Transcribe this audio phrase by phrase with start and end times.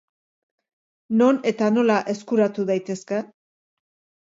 [1.19, 3.23] Non eta nola eskuratu daitezke?